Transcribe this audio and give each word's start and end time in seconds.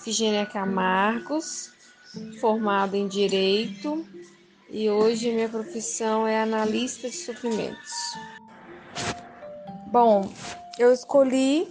Efigênia 0.00 0.46
Camargos, 0.46 1.74
formada 2.40 2.96
em 2.96 3.06
Direito, 3.06 4.02
e 4.70 4.88
hoje 4.88 5.30
minha 5.30 5.46
profissão 5.46 6.26
é 6.26 6.40
analista 6.40 7.10
de 7.10 7.16
suprimentos. 7.16 7.92
Bom, 9.88 10.32
eu 10.78 10.90
escolhi 10.90 11.68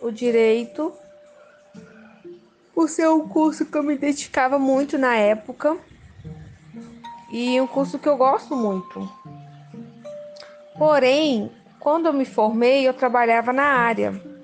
o 0.00 0.10
Direito 0.10 0.90
por 2.74 2.88
ser 2.88 3.10
um 3.10 3.28
curso 3.28 3.66
que 3.66 3.76
eu 3.76 3.82
me 3.82 3.92
identificava 3.92 4.58
muito 4.58 4.96
na 4.96 5.14
época 5.14 5.76
e 7.30 7.60
um 7.60 7.66
curso 7.66 7.98
que 7.98 8.08
eu 8.08 8.16
gosto 8.16 8.56
muito. 8.56 9.06
Porém, 10.78 11.52
quando 11.78 12.06
eu 12.06 12.12
me 12.14 12.24
formei, 12.24 12.88
eu 12.88 12.94
trabalhava 12.94 13.52
na 13.52 13.64
área 13.64 14.39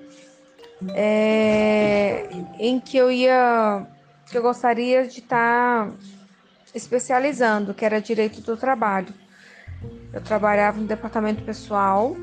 é, 0.93 2.29
em 2.59 2.79
que 2.79 2.97
eu 2.97 3.11
ia, 3.11 3.85
que 4.29 4.37
eu 4.37 4.41
gostaria 4.41 5.07
de 5.07 5.19
estar 5.19 5.91
especializando, 6.73 7.73
que 7.73 7.85
era 7.85 8.01
direito 8.01 8.41
do 8.41 8.55
trabalho. 8.55 9.13
Eu 10.13 10.21
trabalhava 10.21 10.79
no 10.79 10.87
departamento 10.87 11.43
pessoal 11.43 12.15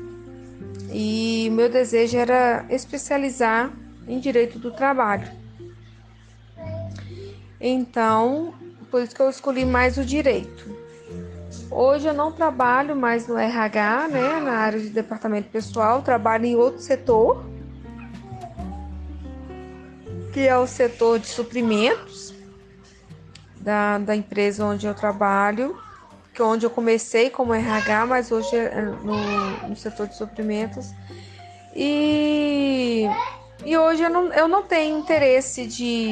e 0.91 1.49
meu 1.51 1.69
desejo 1.69 2.17
era 2.17 2.65
especializar 2.69 3.71
em 4.07 4.19
direito 4.19 4.59
do 4.59 4.71
trabalho. 4.71 5.27
Então, 7.59 8.53
por 8.91 9.01
isso 9.01 9.15
que 9.15 9.21
eu 9.21 9.29
escolhi 9.29 9.65
mais 9.65 9.97
o 9.97 10.05
direito. 10.05 10.75
Hoje 11.71 12.07
eu 12.07 12.13
não 12.13 12.31
trabalho 12.31 12.95
mais 12.95 13.27
no 13.27 13.37
RH, 13.37 14.07
né, 14.09 14.39
na 14.39 14.51
área 14.51 14.79
de 14.79 14.89
departamento 14.89 15.49
pessoal, 15.49 16.01
trabalho 16.01 16.45
em 16.45 16.55
outro 16.55 16.81
setor, 16.81 17.45
que 20.35 20.45
é 20.45 20.57
o 20.57 20.67
setor 20.67 21.17
de 21.17 21.27
suprimentos 21.27 22.33
da, 23.55 23.97
da 23.97 24.13
empresa 24.13 24.65
onde 24.65 24.85
eu 24.85 24.93
trabalho, 24.93 25.79
que 26.33 26.41
é 26.41 26.45
onde 26.45 26.65
eu 26.65 26.69
comecei 26.69 27.29
como 27.29 27.53
RH, 27.53 28.05
mas 28.05 28.33
hoje 28.33 28.53
é 28.53 28.81
no, 28.81 29.69
no 29.69 29.75
setor 29.77 30.07
de 30.07 30.17
suprimentos. 30.17 30.91
E, 31.73 33.05
e 33.63 33.77
hoje 33.77 34.03
eu 34.03 34.09
não, 34.09 34.25
eu 34.33 34.45
não 34.49 34.61
tenho 34.61 34.99
interesse 34.99 35.65
de 35.65 36.11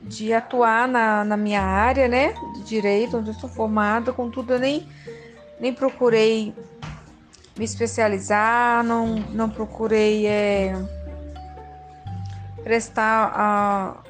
de 0.00 0.32
atuar 0.32 0.88
na, 0.88 1.24
na 1.24 1.36
minha 1.36 1.62
área, 1.62 2.08
né, 2.08 2.34
de 2.54 2.64
direito, 2.64 3.18
onde 3.18 3.30
eu 3.30 3.34
sou 3.34 3.48
formada, 3.48 4.12
contudo 4.12 4.54
eu 4.54 4.58
nem, 4.58 4.86
nem 5.60 5.72
procurei 5.72 6.54
me 7.56 7.64
especializar, 7.64 8.82
não, 8.84 9.16
não 9.32 9.48
procurei 9.48 10.26
é, 10.26 10.74
prestar 12.62 13.32
a, 13.34 14.02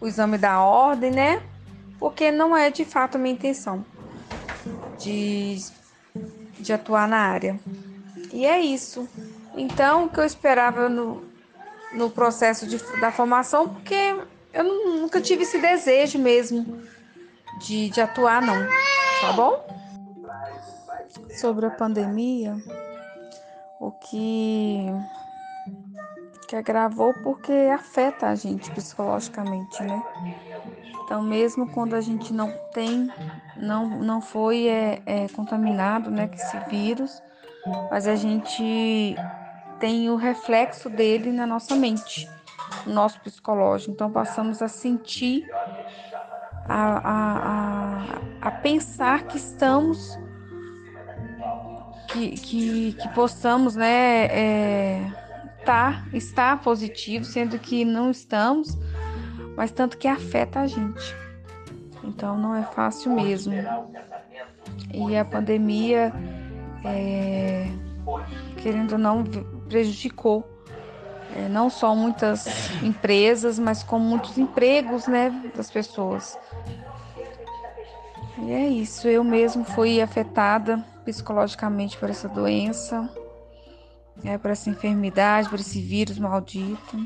o 0.00 0.06
exame 0.06 0.38
da 0.38 0.60
ordem, 0.60 1.10
né, 1.10 1.42
porque 1.98 2.30
não 2.30 2.56
é 2.56 2.70
de 2.70 2.84
fato 2.84 3.18
minha 3.18 3.34
intenção 3.34 3.84
de, 4.98 5.58
de 6.58 6.72
atuar 6.72 7.08
na 7.08 7.18
área. 7.18 7.58
E 8.32 8.46
é 8.46 8.60
isso. 8.60 9.08
Então, 9.56 10.04
o 10.04 10.08
que 10.08 10.20
eu 10.20 10.24
esperava 10.24 10.88
no, 10.88 11.24
no 11.92 12.10
processo 12.10 12.66
de, 12.66 12.78
da 13.00 13.10
formação, 13.10 13.68
porque 13.68 14.16
eu 14.52 14.64
nunca 14.64 15.20
tive 15.20 15.42
esse 15.42 15.58
desejo 15.58 16.18
mesmo 16.18 16.80
de, 17.60 17.90
de 17.90 18.00
atuar, 18.00 18.40
não. 18.40 18.66
Tá 19.20 19.32
bom? 19.32 19.66
Sobre 21.40 21.66
a 21.66 21.70
pandemia, 21.70 22.56
o 23.80 23.90
que, 23.90 24.86
que 26.50 26.56
agravou 26.56 27.14
porque 27.22 27.52
afeta 27.72 28.26
a 28.26 28.34
gente 28.34 28.72
psicologicamente, 28.72 29.80
né? 29.84 30.02
Então, 31.04 31.22
mesmo 31.22 31.70
quando 31.70 31.94
a 31.94 32.00
gente 32.00 32.32
não 32.32 32.50
tem, 32.74 33.08
não, 33.56 33.88
não 33.88 34.20
foi 34.20 34.66
é, 34.66 35.00
é, 35.06 35.28
contaminado 35.28 36.10
né, 36.10 36.26
com 36.26 36.34
esse 36.34 36.58
vírus, 36.68 37.22
mas 37.88 38.08
a 38.08 38.16
gente 38.16 39.14
tem 39.78 40.10
o 40.10 40.16
reflexo 40.16 40.90
dele 40.90 41.30
na 41.30 41.46
nossa 41.46 41.76
mente 41.76 42.28
nosso 42.84 43.20
psicológico. 43.20 43.92
Então, 43.92 44.10
passamos 44.10 44.60
a 44.60 44.66
sentir, 44.66 45.48
a, 46.66 46.98
a, 46.98 48.00
a, 48.42 48.48
a 48.48 48.50
pensar 48.50 49.22
que 49.22 49.36
estamos, 49.36 50.18
que, 52.08 52.30
que, 52.30 52.92
que 52.94 53.08
possamos, 53.10 53.76
né, 53.76 54.26
é, 54.26 55.19
tá, 55.70 56.04
estar 56.12 56.60
positivo, 56.60 57.24
sendo 57.24 57.56
que 57.56 57.84
não 57.84 58.10
estamos, 58.10 58.76
mas 59.56 59.70
tanto 59.70 59.96
que 59.98 60.08
afeta 60.08 60.58
a 60.58 60.66
gente. 60.66 61.14
Então, 62.02 62.36
não 62.36 62.56
é 62.56 62.64
fácil 62.64 63.12
mesmo. 63.12 63.54
E 64.92 65.16
a 65.16 65.24
pandemia, 65.24 66.12
é, 66.84 67.68
querendo 68.56 68.92
ou 68.94 68.98
não, 68.98 69.22
prejudicou 69.68 70.44
é, 71.36 71.48
não 71.48 71.70
só 71.70 71.94
muitas 71.94 72.48
empresas, 72.82 73.56
mas 73.56 73.84
com 73.84 74.00
muitos 74.00 74.36
empregos 74.38 75.06
né, 75.06 75.30
das 75.54 75.70
pessoas. 75.70 76.36
E 78.38 78.50
é 78.50 78.66
isso, 78.66 79.06
eu 79.06 79.22
mesmo 79.22 79.62
fui 79.62 80.02
afetada 80.02 80.84
psicologicamente 81.04 81.96
por 81.96 82.10
essa 82.10 82.28
doença, 82.28 83.08
é, 84.24 84.36
por 84.38 84.50
essa 84.50 84.68
enfermidade, 84.70 85.48
por 85.48 85.58
esse 85.58 85.80
vírus 85.80 86.18
maldito. 86.18 86.96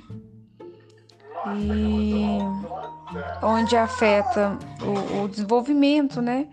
E 1.56 2.38
onde 3.42 3.76
afeta 3.76 4.58
o, 4.82 5.24
o 5.24 5.28
desenvolvimento, 5.28 6.22
né? 6.22 6.48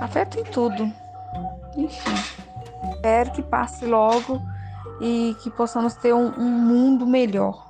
Afeta 0.00 0.40
em 0.40 0.44
tudo. 0.44 0.90
Enfim, 1.76 2.14
espero 2.94 3.30
que 3.32 3.42
passe 3.42 3.84
logo 3.84 4.40
e 5.00 5.36
que 5.42 5.50
possamos 5.50 5.94
ter 5.94 6.14
um, 6.14 6.28
um 6.38 6.50
mundo 6.50 7.06
melhor. 7.06 7.67